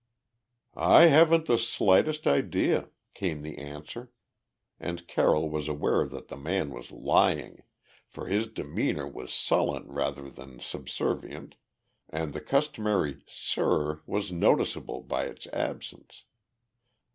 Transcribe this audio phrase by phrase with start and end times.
[0.75, 4.11] "I haven't the slightest idea," came the answer,
[4.79, 7.61] and Carroll was aware that the man was lying,
[8.07, 11.53] for his demeanor was sullen rather than subservient
[12.09, 16.23] and the customary "sir" was noticeable by its absence.